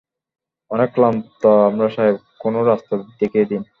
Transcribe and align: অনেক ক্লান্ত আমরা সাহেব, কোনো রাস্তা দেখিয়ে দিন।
অনেক 0.71 0.89
ক্লান্ত 0.93 1.41
আমরা 1.69 1.87
সাহেব, 1.89 2.17
কোনো 2.39 2.59
রাস্তা 2.63 2.93
দেখিয়ে 3.19 3.45
দিন। 3.45 3.61